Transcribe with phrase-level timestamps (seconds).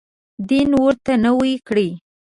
[0.49, 1.89] دین ورته نوی کړي.